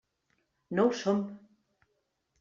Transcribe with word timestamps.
No 0.79 0.85
ho 0.91 0.95
som. 1.01 1.19